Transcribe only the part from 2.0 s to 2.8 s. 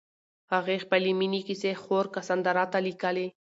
کاساندرا ته